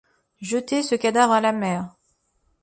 Jetez 0.41 0.81
ce 0.81 0.95
cadavre 0.95 1.33
à 1.33 1.41
la 1.41 1.51
mer. 1.51 1.91